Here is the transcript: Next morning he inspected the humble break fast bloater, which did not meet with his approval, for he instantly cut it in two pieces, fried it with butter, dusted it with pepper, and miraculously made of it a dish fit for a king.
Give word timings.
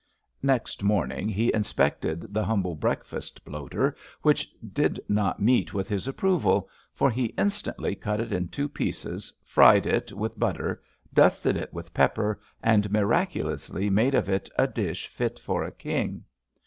Next 0.41 0.81
morning 0.81 1.29
he 1.29 1.53
inspected 1.53 2.33
the 2.33 2.43
humble 2.43 2.73
break 2.73 3.05
fast 3.05 3.45
bloater, 3.45 3.95
which 4.23 4.49
did 4.73 4.99
not 5.07 5.39
meet 5.39 5.75
with 5.75 5.87
his 5.87 6.07
approval, 6.07 6.67
for 6.95 7.11
he 7.11 7.25
instantly 7.37 7.93
cut 7.93 8.19
it 8.19 8.33
in 8.33 8.47
two 8.47 8.67
pieces, 8.67 9.31
fried 9.45 9.85
it 9.85 10.11
with 10.11 10.39
butter, 10.39 10.81
dusted 11.13 11.55
it 11.55 11.71
with 11.71 11.93
pepper, 11.93 12.39
and 12.63 12.89
miraculously 12.91 13.91
made 13.91 14.15
of 14.15 14.27
it 14.27 14.49
a 14.57 14.65
dish 14.65 15.05
fit 15.07 15.37
for 15.37 15.63
a 15.63 15.71
king. 15.71 16.23